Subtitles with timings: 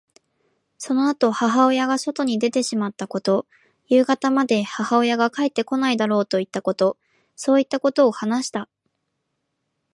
[0.79, 3.45] そのあと母親が外に出てしまったこと、
[3.85, 6.97] 夕方まで母親が帰ってこないだろうといったこと、
[7.35, 8.67] そういったことを話した。